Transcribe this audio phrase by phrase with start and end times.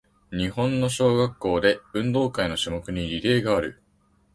[0.31, 3.83] 日本の小学校で、運動会の種目にリレーがある。